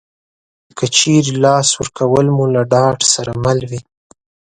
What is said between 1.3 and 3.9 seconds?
لاس ورکول مو له ډاډ سره مل وي